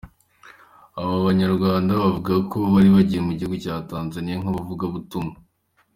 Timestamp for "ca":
3.63-3.73